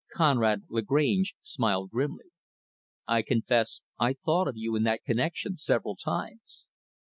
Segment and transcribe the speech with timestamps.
[0.15, 2.31] Conrad Lagrange smiled grimly.
[3.07, 6.65] "I confess I thought of you in that connection several times."